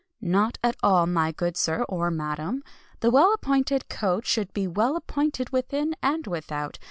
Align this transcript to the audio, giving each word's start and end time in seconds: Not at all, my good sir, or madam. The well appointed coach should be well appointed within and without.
Not 0.19 0.57
at 0.63 0.75
all, 0.81 1.05
my 1.05 1.31
good 1.31 1.55
sir, 1.55 1.83
or 1.87 2.09
madam. 2.09 2.63
The 3.01 3.11
well 3.11 3.35
appointed 3.35 3.87
coach 3.87 4.25
should 4.25 4.51
be 4.51 4.65
well 4.67 4.95
appointed 4.95 5.51
within 5.51 5.95
and 6.01 6.25
without. 6.25 6.79